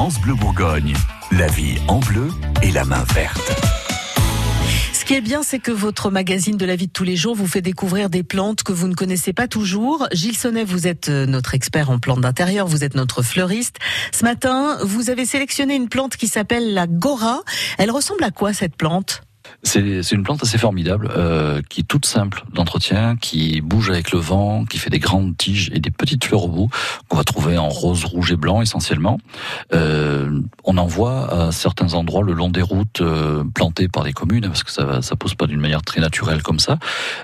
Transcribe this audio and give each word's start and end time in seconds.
France 0.00 0.18
Bleu 0.18 0.32
Bourgogne, 0.32 0.94
la 1.30 1.46
vie 1.48 1.76
en 1.86 1.98
bleu 1.98 2.28
et 2.62 2.72
la 2.72 2.86
main 2.86 3.04
verte. 3.12 3.52
Ce 4.94 5.04
qui 5.04 5.12
est 5.12 5.20
bien, 5.20 5.42
c'est 5.42 5.58
que 5.58 5.70
votre 5.70 6.10
magazine 6.10 6.56
de 6.56 6.64
la 6.64 6.74
vie 6.74 6.86
de 6.86 6.92
tous 6.92 7.04
les 7.04 7.16
jours 7.16 7.34
vous 7.34 7.46
fait 7.46 7.60
découvrir 7.60 8.08
des 8.08 8.22
plantes 8.22 8.62
que 8.62 8.72
vous 8.72 8.88
ne 8.88 8.94
connaissez 8.94 9.34
pas 9.34 9.46
toujours. 9.46 10.08
Gilles 10.12 10.38
Sonnet, 10.38 10.64
vous 10.64 10.86
êtes 10.86 11.10
euh, 11.10 11.26
notre 11.26 11.52
expert 11.52 11.90
en 11.90 11.98
plantes 11.98 12.22
d'intérieur, 12.22 12.66
vous 12.66 12.82
êtes 12.82 12.94
notre 12.94 13.20
fleuriste. 13.20 13.76
Ce 14.10 14.24
matin, 14.24 14.78
vous 14.82 15.10
avez 15.10 15.26
sélectionné 15.26 15.74
une 15.74 15.90
plante 15.90 16.16
qui 16.16 16.28
s'appelle 16.28 16.72
la 16.72 16.86
Gora. 16.86 17.42
Elle 17.76 17.90
ressemble 17.90 18.24
à 18.24 18.30
quoi 18.30 18.54
cette 18.54 18.76
plante? 18.76 19.20
C'est 19.62 20.12
une 20.12 20.22
plante 20.22 20.42
assez 20.42 20.58
formidable, 20.58 21.10
euh, 21.16 21.60
qui 21.68 21.80
est 21.80 21.84
toute 21.84 22.06
simple 22.06 22.44
d'entretien, 22.52 23.16
qui 23.16 23.60
bouge 23.60 23.90
avec 23.90 24.12
le 24.12 24.18
vent, 24.18 24.64
qui 24.64 24.78
fait 24.78 24.90
des 24.90 24.98
grandes 24.98 25.36
tiges 25.36 25.70
et 25.74 25.80
des 25.80 25.90
petites 25.90 26.24
fleurs 26.24 26.44
au 26.44 26.48
bout, 26.48 26.70
qu'on 27.08 27.16
va 27.16 27.24
trouver 27.24 27.58
en 27.58 27.68
rose, 27.68 28.04
rouge 28.04 28.32
et 28.32 28.36
blanc 28.36 28.62
essentiellement. 28.62 29.18
Euh, 29.72 30.40
on 30.64 30.76
en 30.78 30.86
voit 30.86 31.48
à 31.48 31.52
certains 31.52 31.94
endroits 31.94 32.22
le 32.22 32.32
long 32.32 32.48
des 32.48 32.62
routes 32.62 33.00
euh, 33.00 33.44
plantées 33.54 33.88
par 33.88 34.04
des 34.04 34.12
communes, 34.12 34.46
parce 34.46 34.64
que 34.64 34.70
ça 34.70 35.02
ça 35.02 35.16
pousse 35.16 35.34
pas 35.34 35.46
d'une 35.46 35.60
manière 35.60 35.82
très 35.82 36.00
naturelle 36.00 36.42
comme 36.42 36.58
ça. 36.58 36.78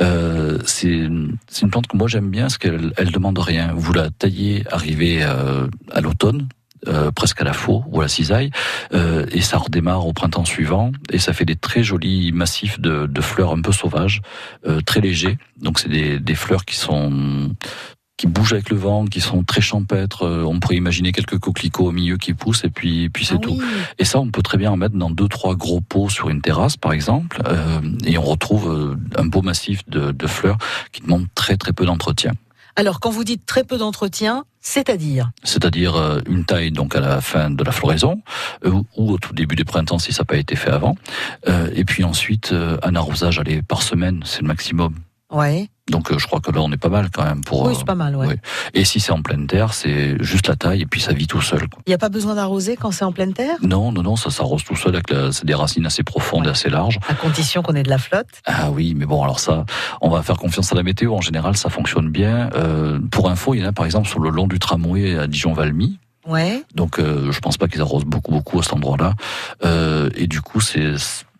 Euh, 0.00 0.58
c'est 0.64 0.88
une 0.88 1.38
plante 1.70 1.86
que 1.86 1.96
moi 1.96 2.08
j'aime 2.08 2.30
bien, 2.30 2.42
parce 2.42 2.58
qu'elle 2.58 2.92
elle 2.96 3.10
demande 3.10 3.38
rien. 3.38 3.72
Vous 3.74 3.92
la 3.92 4.10
taillez 4.10 4.64
arrivée 4.70 5.22
euh, 5.22 5.66
à 5.92 6.00
l'automne, 6.00 6.48
euh, 6.86 7.10
presque 7.10 7.40
à 7.40 7.44
la 7.44 7.52
faux 7.52 7.82
ou 7.88 8.00
à 8.00 8.04
la 8.04 8.08
cisaille, 8.08 8.50
euh, 8.94 9.26
et 9.32 9.40
ça 9.40 9.58
redémarre 9.58 10.06
au 10.06 10.12
printemps 10.12 10.44
suivant, 10.44 10.92
et 11.10 11.18
ça 11.18 11.32
fait 11.32 11.44
des 11.44 11.56
très 11.56 11.82
jolis 11.82 12.30
massifs 12.32 12.80
de, 12.80 13.06
de 13.06 13.20
fleurs 13.20 13.52
un 13.52 13.60
peu 13.60 13.72
sauvages, 13.72 14.20
euh, 14.66 14.80
très 14.80 15.00
légers. 15.00 15.38
Donc 15.60 15.80
c'est 15.80 15.88
des, 15.88 16.20
des, 16.20 16.34
fleurs 16.34 16.64
qui 16.64 16.76
sont 16.76 17.50
qui 18.16 18.26
bougent 18.26 18.52
avec 18.52 18.70
le 18.70 18.76
vent, 18.76 19.04
qui 19.06 19.20
sont 19.20 19.44
très 19.44 19.60
champêtres. 19.60 20.26
On 20.26 20.58
pourrait 20.58 20.76
imaginer 20.76 21.12
quelques 21.12 21.38
coquelicots 21.38 21.86
au 21.86 21.92
milieu 21.92 22.16
qui 22.16 22.34
poussent, 22.34 22.64
et 22.64 22.70
puis 22.70 23.08
puis 23.10 23.24
c'est 23.24 23.36
ah 23.36 23.38
tout. 23.38 23.60
Et 23.98 24.04
ça, 24.04 24.18
on 24.18 24.30
peut 24.30 24.42
très 24.42 24.58
bien 24.58 24.72
en 24.72 24.76
mettre 24.76 24.96
dans 24.96 25.10
deux 25.10 25.28
trois 25.28 25.54
gros 25.54 25.80
pots 25.80 26.08
sur 26.08 26.28
une 26.28 26.40
terrasse, 26.40 26.76
par 26.76 26.92
exemple, 26.92 27.40
et 28.04 28.18
on 28.18 28.22
retrouve 28.22 28.96
un 29.16 29.24
beau 29.24 29.42
massif 29.42 29.88
de, 29.88 30.10
de 30.10 30.26
fleurs 30.26 30.58
qui 30.90 31.02
demandent 31.02 31.28
très 31.34 31.56
très 31.56 31.72
peu 31.72 31.86
d'entretien. 31.86 32.32
Alors, 32.76 33.00
quand 33.00 33.10
vous 33.10 33.24
dites 33.24 33.44
très 33.46 33.64
peu 33.64 33.78
d'entretien, 33.78 34.44
c'est-à-dire 34.60 35.30
C'est-à-dire 35.44 35.96
euh, 35.96 36.20
une 36.28 36.44
taille 36.44 36.70
donc 36.70 36.94
à 36.94 37.00
la 37.00 37.20
fin 37.20 37.50
de 37.50 37.64
la 37.64 37.72
floraison 37.72 38.20
euh, 38.64 38.82
ou 38.96 39.12
au 39.12 39.18
tout 39.18 39.32
début 39.32 39.56
du 39.56 39.64
printemps 39.64 39.98
si 39.98 40.12
ça 40.12 40.22
n'a 40.22 40.26
pas 40.26 40.36
été 40.36 40.56
fait 40.56 40.70
avant. 40.70 40.96
Euh, 41.48 41.70
et 41.74 41.84
puis 41.84 42.04
ensuite 42.04 42.52
un 42.82 42.94
arrosage 42.94 43.38
allez, 43.38 43.62
par 43.62 43.82
semaine, 43.82 44.20
c'est 44.24 44.42
le 44.42 44.48
maximum. 44.48 44.94
Ouais. 45.30 45.68
Donc 45.90 46.10
euh, 46.10 46.18
je 46.18 46.26
crois 46.26 46.40
que 46.40 46.50
là 46.50 46.60
on 46.60 46.70
est 46.72 46.78
pas 46.78 46.88
mal 46.88 47.10
quand 47.10 47.24
même 47.24 47.42
pour. 47.42 47.66
Oui, 47.66 47.74
c'est 47.76 47.86
pas 47.86 47.94
mal, 47.94 48.16
ouais. 48.16 48.36
Et 48.74 48.84
si 48.84 49.00
c'est 49.00 49.12
en 49.12 49.22
pleine 49.22 49.46
terre, 49.46 49.74
c'est 49.74 50.22
juste 50.22 50.48
la 50.48 50.56
taille 50.56 50.82
et 50.82 50.86
puis 50.86 51.00
ça 51.00 51.12
vit 51.12 51.26
tout 51.26 51.40
seul. 51.40 51.66
Il 51.86 51.90
n'y 51.90 51.94
a 51.94 51.98
pas 51.98 52.08
besoin 52.08 52.34
d'arroser 52.34 52.76
quand 52.76 52.92
c'est 52.92 53.04
en 53.04 53.12
pleine 53.12 53.32
terre? 53.32 53.56
Non, 53.62 53.92
non, 53.92 54.02
non, 54.02 54.16
ça 54.16 54.30
s'arrose 54.30 54.64
tout 54.64 54.76
seul 54.76 54.94
avec 54.94 55.10
la... 55.10 55.30
des 55.42 55.54
racines 55.54 55.86
assez 55.86 56.02
profondes 56.02 56.46
et 56.46 56.50
assez 56.50 56.70
larges. 56.70 56.98
À 57.08 57.14
condition 57.14 57.62
qu'on 57.62 57.74
ait 57.74 57.82
de 57.82 57.90
la 57.90 57.98
flotte. 57.98 58.28
Ah 58.46 58.70
oui, 58.70 58.94
mais 58.96 59.06
bon 59.06 59.22
alors 59.22 59.40
ça, 59.40 59.64
on 60.00 60.10
va 60.10 60.22
faire 60.22 60.36
confiance 60.36 60.72
à 60.72 60.74
la 60.74 60.82
météo. 60.82 61.14
En 61.14 61.20
général, 61.20 61.56
ça 61.56 61.70
fonctionne 61.70 62.10
bien. 62.10 62.50
Euh, 62.54 62.98
pour 63.10 63.30
info, 63.30 63.54
il 63.54 63.60
y 63.60 63.64
en 63.64 63.68
a 63.68 63.72
par 63.72 63.86
exemple 63.86 64.08
sur 64.08 64.20
le 64.20 64.30
long 64.30 64.46
du 64.46 64.58
tramway 64.58 65.18
à 65.18 65.26
Dijon-Valmy. 65.26 65.98
Ouais. 66.26 66.62
Donc 66.74 66.98
euh, 66.98 67.32
je 67.32 67.40
pense 67.40 67.56
pas 67.56 67.68
qu'ils 67.68 67.80
arrosent 67.80 68.04
beaucoup 68.04 68.32
beaucoup 68.32 68.58
à 68.58 68.62
cet 68.62 68.74
endroit-là. 68.74 69.14
Euh, 69.64 70.10
et 70.14 70.26
du 70.26 70.42
coup, 70.42 70.60
c'est 70.60 70.94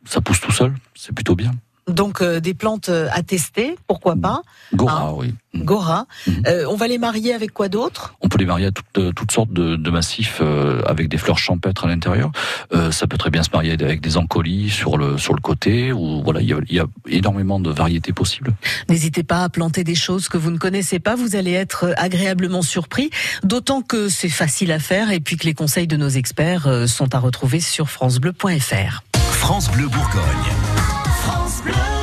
ça 0.04 0.20
pousse 0.22 0.40
tout 0.40 0.52
seul. 0.52 0.74
C'est 0.94 1.14
plutôt 1.14 1.34
bien. 1.34 1.52
Donc 1.88 2.20
euh, 2.20 2.40
des 2.40 2.54
plantes 2.54 2.88
euh, 2.90 3.08
à 3.12 3.22
tester, 3.22 3.76
pourquoi 3.86 4.14
pas 4.14 4.42
Gora, 4.74 5.08
hein 5.08 5.12
oui. 5.16 5.34
Gora. 5.54 6.06
Mm. 6.26 6.30
Euh, 6.46 6.64
on 6.68 6.76
va 6.76 6.86
les 6.86 6.98
marier 6.98 7.32
avec 7.32 7.52
quoi 7.52 7.68
d'autre? 7.68 8.14
On 8.20 8.28
peut 8.28 8.38
les 8.38 8.44
marier 8.44 8.66
à 8.66 8.72
toutes, 8.72 9.14
toutes 9.14 9.32
sortes 9.32 9.52
de, 9.52 9.76
de 9.76 9.90
massifs 9.90 10.42
avec 10.86 11.08
des 11.08 11.16
fleurs 11.16 11.38
champêtres 11.38 11.84
à 11.84 11.88
l'intérieur. 11.88 12.30
ça 12.90 13.06
peut 13.06 13.16
très 13.16 13.30
bien 13.30 13.42
se 13.42 13.50
marier 13.52 13.72
avec 13.72 14.00
des 14.00 14.16
encolis 14.16 14.70
sur 14.70 14.98
le 14.98 15.18
sur 15.18 15.34
le 15.34 15.40
côté. 15.40 15.92
Ou 15.92 16.22
voilà, 16.22 16.40
il 16.40 16.48
y 16.48 16.52
a, 16.52 16.58
y 16.68 16.78
a 16.78 16.86
énormément 17.08 17.60
de 17.60 17.70
variétés 17.70 18.12
possibles. 18.12 18.54
N'hésitez 18.88 19.22
pas 19.22 19.44
à 19.44 19.48
planter 19.48 19.84
des 19.84 19.94
choses 19.94 20.28
que 20.28 20.36
vous 20.36 20.50
ne 20.50 20.58
connaissez 20.58 20.98
pas. 20.98 21.16
Vous 21.16 21.36
allez 21.36 21.52
être 21.52 21.94
agréablement 21.96 22.62
surpris. 22.62 23.10
D'autant 23.42 23.82
que 23.82 24.08
c'est 24.08 24.28
facile 24.28 24.72
à 24.72 24.78
faire 24.78 25.10
et 25.10 25.20
puis 25.20 25.36
que 25.36 25.46
les 25.46 25.54
conseils 25.54 25.86
de 25.86 25.96
nos 25.96 26.08
experts 26.08 26.68
sont 26.86 27.14
à 27.14 27.18
retrouver 27.18 27.60
sur 27.60 27.88
francebleu.fr. 27.88 29.02
France 29.30 29.70
Bleu 29.70 29.88
Bourgogne. 29.88 30.77
France 31.28 31.60
Bleu. 31.60 31.97